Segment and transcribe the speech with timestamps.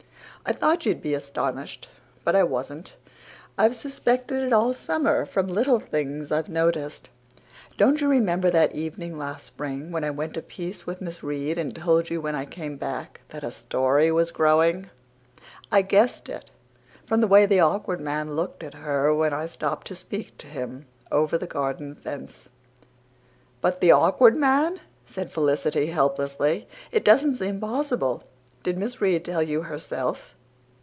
[0.43, 1.87] I thought you'd be astonished.
[2.23, 2.95] But I wasn't.
[3.59, 7.09] I've suspected it all summer, from little things I've noticed.
[7.77, 11.59] Don't you remember that evening last spring when I went a piece with Miss Reade
[11.59, 14.89] and told you when I came back that a story was growing?
[15.71, 16.49] I guessed it
[17.05, 20.47] from the way the Awkward Man looked at her when I stopped to speak to
[20.47, 22.49] him over his garden fence."
[23.61, 26.67] "But the Awkward Man!" said Felicity helplessly.
[26.91, 28.23] "It doesn't seem possible.
[28.63, 30.35] Did Miss Reade tell you HERSELF?"